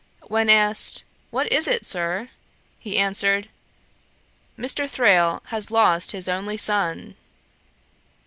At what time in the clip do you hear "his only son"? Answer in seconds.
6.11-7.15